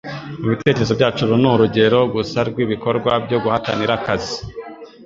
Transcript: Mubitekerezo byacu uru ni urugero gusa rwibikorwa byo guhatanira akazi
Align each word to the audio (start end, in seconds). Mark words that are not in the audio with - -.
Mubitekerezo 0.41 0.93
byacu 0.99 1.19
uru 1.23 1.35
ni 1.41 1.47
urugero 1.51 1.99
gusa 2.15 2.37
rwibikorwa 2.49 3.11
byo 3.25 3.37
guhatanira 3.43 3.91
akazi 3.99 4.37